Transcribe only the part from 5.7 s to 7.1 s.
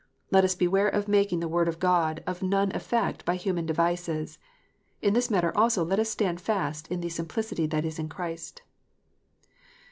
let us stand fast in the"